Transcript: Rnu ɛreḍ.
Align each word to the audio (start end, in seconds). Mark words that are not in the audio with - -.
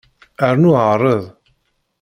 Rnu 0.51 0.71
ɛreḍ. 0.91 1.23